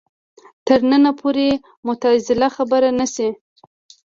تر 0.67 0.79
ننه 0.91 1.11
پورې 1.19 1.47
معتزله 1.85 2.47
خبره 2.55 2.89
نه 2.99 3.07
شي 3.13 3.29